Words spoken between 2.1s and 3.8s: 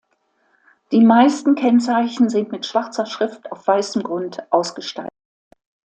sind mit schwarzer Schrift auf